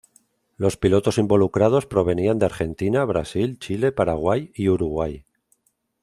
[0.57, 5.25] Los pilotos involucrados provenían de Argentina, Brasil, Chile, Paraguay y Uruguay.